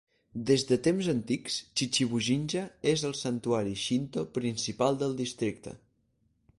Des 0.49 0.61
de 0.69 0.77
temps 0.87 1.09
antics, 1.11 1.57
Chichibu-jinja 1.81 2.63
és 2.95 3.05
el 3.11 3.15
santuari 3.21 3.77
Shinto 3.83 4.27
principal 4.39 4.99
del 5.03 5.19
districte. 5.25 5.77